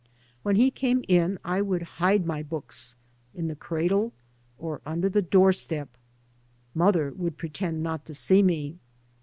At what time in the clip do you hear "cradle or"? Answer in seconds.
3.55-4.81